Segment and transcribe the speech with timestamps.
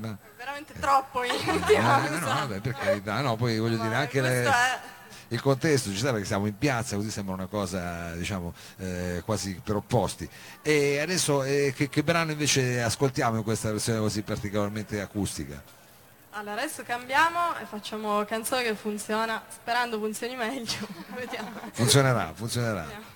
[0.00, 0.16] Ma...
[0.36, 4.80] Veramente troppo in eh, no, vabbè, per carità, no, poi voglio dire anche le, è...
[5.28, 9.60] il contesto ci sta perché siamo in piazza, così sembra una cosa diciamo eh, quasi
[9.62, 10.28] per opposti.
[10.62, 15.62] E adesso eh, che, che brano invece ascoltiamo in questa versione così particolarmente acustica?
[16.30, 20.86] Allora adesso cambiamo e facciamo canzone che funziona, sperando funzioni meglio.
[21.16, 21.50] Vediamo.
[21.72, 22.82] Funzionerà, funzionerà.
[22.82, 23.15] Vediamo.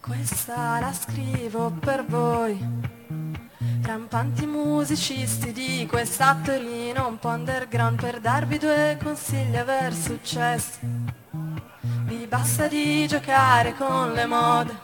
[0.00, 2.58] Questa la scrivo per voi
[3.82, 6.36] Rampanti musicisti di questa
[6.94, 10.78] Torino un po' underground per darvi due consigli aver successo.
[12.04, 14.76] Vi basta di giocare con le mode.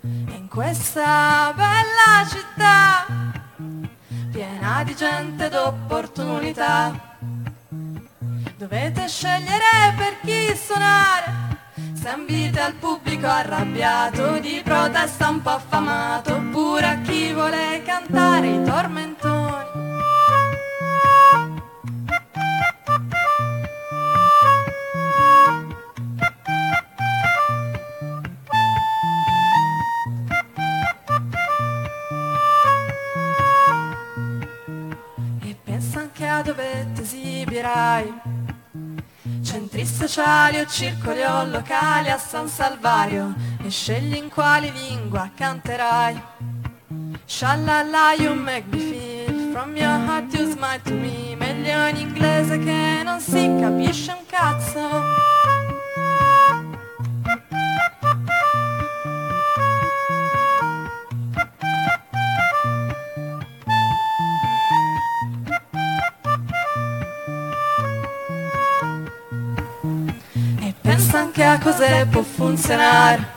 [0.00, 3.06] In questa bella città,
[4.32, 7.18] piena di gente d'opportunità,
[8.56, 11.44] dovete scegliere per chi suonare
[11.94, 18.48] se ambite al pubblico arrabbiato di protesta un po' affamato oppure a chi vuole cantare
[18.48, 19.65] i tormentoni
[37.66, 38.14] esibirai
[39.42, 46.22] centri sociali o circoli o locali a San Salvario e scegli in quali lingua canterai.
[47.24, 52.58] Shalala you make me feel from your heart you smile to me meglio in inglese
[52.58, 55.25] che non si capisce un cazzo.
[71.16, 73.34] Pensa anche a cosa può funzionare.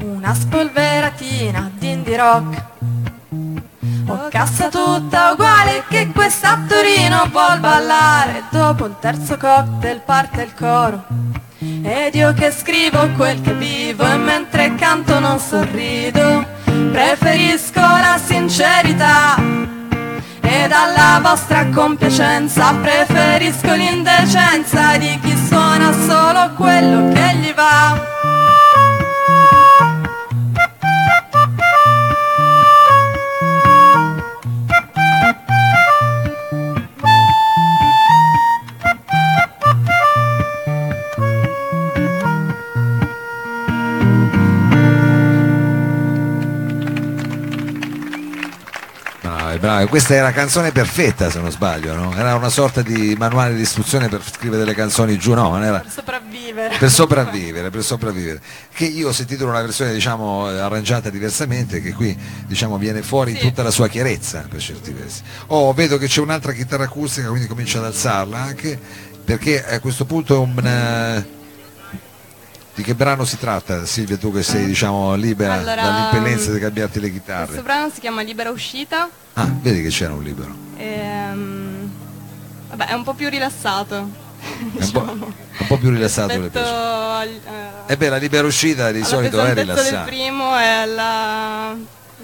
[0.00, 2.64] Una spolveratina di indie rock.
[4.06, 8.44] O cassa tutta uguale che questa Torino vuol ballare.
[8.50, 11.04] Dopo il terzo cocktail parte il coro.
[11.58, 16.46] Ed io che scrivo quel che vivo E mentre canto non sorrido
[16.92, 19.77] Preferisco la sincerità
[20.48, 28.57] e dalla vostra compiacenza preferisco l'indecenza di chi suona solo quello che gli va.
[49.58, 49.86] Bravi.
[49.88, 52.14] Questa era canzone perfetta, se non sbaglio, no?
[52.14, 55.62] Era una sorta di manuale di istruzione per scrivere delle canzoni giù, no?
[55.62, 55.80] Era...
[55.80, 56.76] Per sopravvivere.
[56.78, 58.40] Per sopravvivere, per sopravvivere.
[58.72, 63.40] Che io ho sentito una versione, diciamo, arrangiata diversamente, che qui, diciamo, viene fuori sì.
[63.40, 65.22] tutta la sua chiarezza, per certi versi.
[65.48, 68.78] Oh, vedo che c'è un'altra chitarra acustica, quindi comincio ad alzarla anche,
[69.24, 71.24] perché a questo punto è un...
[72.78, 76.60] Uh, di che brano si tratta Silvia tu che sei diciamo libera allora, dall'impellenza di
[76.60, 77.46] cambiarti le chitarre?
[77.46, 79.08] Questo brano si chiama Libera Uscita.
[79.34, 80.54] Ah, vedi che c'era un libero.
[80.76, 81.90] Ehm,
[82.70, 84.26] vabbè, è un po' più rilassato.
[84.38, 85.06] Diciamo.
[85.06, 85.26] È un, po',
[85.58, 89.54] un po', più rilassato le al, eh, eh beh, la libera uscita di solito è
[89.54, 90.04] rilassata.
[90.04, 91.76] del primo e alla,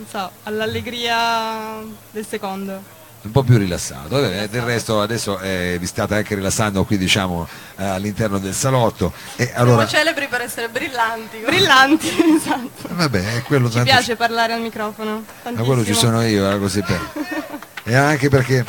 [0.08, 1.82] so, all'allegria
[2.12, 4.22] del secondo un po' più rilassato.
[4.22, 9.12] Eh, del resto adesso eh, vi state anche rilassando qui diciamo eh, all'interno del salotto.
[9.36, 9.86] E allora...
[9.86, 11.38] Siamo celebri per essere brillanti.
[11.38, 12.88] Brillanti, esatto.
[12.94, 14.16] Vabbè, quello Ci piace c...
[14.16, 15.24] parlare al microfono.
[15.42, 17.12] Ma quello ci sono io, così per...
[17.84, 18.64] e anche perché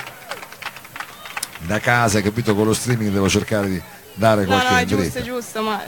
[1.60, 3.82] da casa, capito, con lo streaming devo cercare di
[4.14, 5.84] dare qualche No, no, è giusto, è giusto, ma...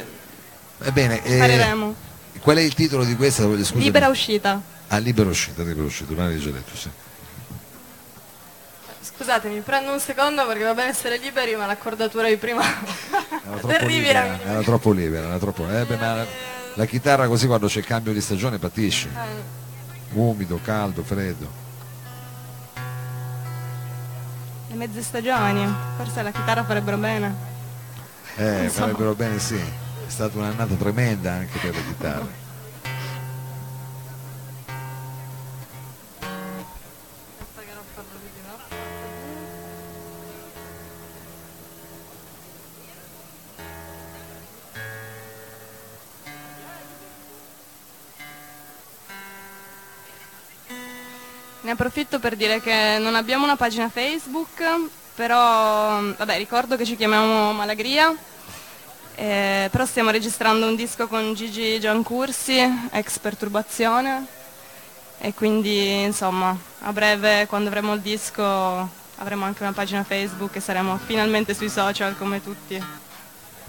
[0.79, 1.75] Ebbene, eh,
[2.39, 3.47] qual è il titolo di questa?
[3.73, 4.61] Libera uscita.
[4.89, 6.89] Ah, libera uscita, libera uscita, non avevi già detto, sì.
[9.17, 13.85] Scusatemi, prendo un secondo perché va bene essere liberi, ma l'accordatura di prima era troppo
[13.87, 14.41] libera.
[14.43, 15.67] Era troppo libera, era troppo...
[15.67, 16.25] Eh, beh, la,
[16.75, 19.09] la, chitarra così quando c'è il cambio di stagione patisce.
[19.11, 20.13] Eh.
[20.13, 21.49] umido, caldo, freddo.
[24.69, 25.67] Le mezze stagioni,
[25.97, 27.35] forse la chitarra farebbero bene.
[28.35, 32.46] Eh, farebbero bene sì, è stata un'annata tremenda anche per le chitarre.
[51.67, 54.63] Ne approfitto per dire che non abbiamo una pagina Facebook,
[55.13, 58.15] però vabbè, ricordo che ci chiamiamo Malagria,
[59.15, 62.57] eh, però stiamo registrando un disco con Gigi Giancursi,
[62.89, 64.25] ex Perturbazione,
[65.19, 70.61] e quindi insomma a breve quando avremo il disco avremo anche una pagina Facebook e
[70.61, 72.81] saremo finalmente sui social come tutti.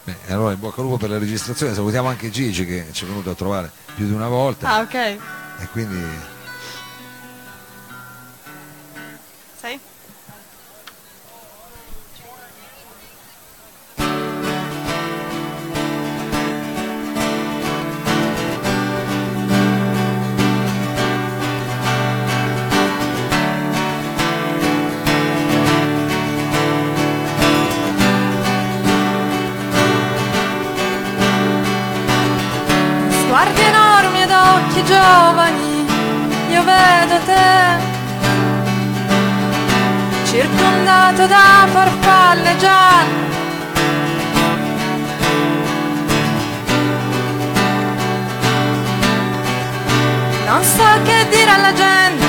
[0.05, 3.09] Beh, allora in bocca al lupo per la registrazione, salutiamo anche Gigi che ci è
[3.09, 4.69] venuto a trovare più di una volta.
[4.69, 4.95] Ah ok.
[4.95, 6.37] E quindi
[40.41, 43.27] Circondato da farfalle gialle.
[50.47, 52.25] Non so che dire alla gente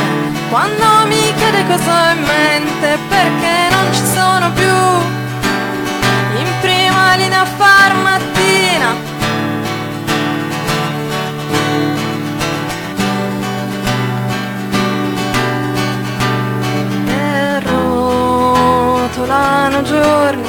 [0.49, 4.58] quando mi chiede cosa ho in mente, perché non ci sono più
[19.19, 20.47] rotolano giorni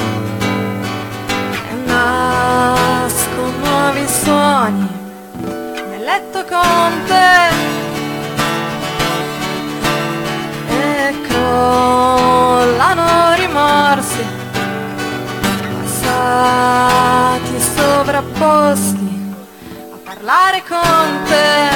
[1.69, 4.87] e nascono nuovi suoni
[5.89, 7.49] nel letto con te.
[10.69, 13.03] E crollano
[13.35, 14.25] rimorsi
[15.81, 19.33] passati sovrapposti
[19.91, 21.70] a parlare con te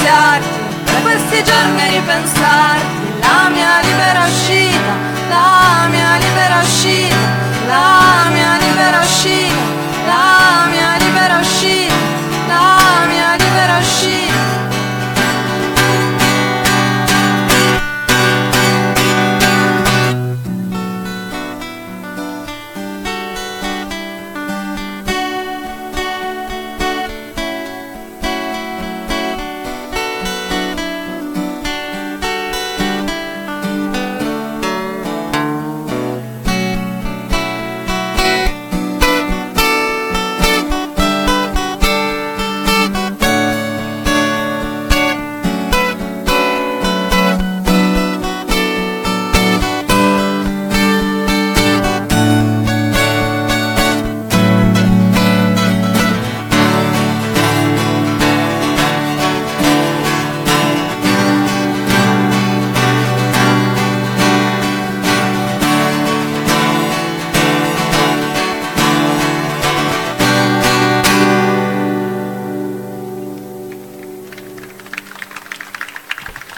[0.00, 0.48] ringraziarti
[0.84, 2.99] per questi giorni a ripensarti,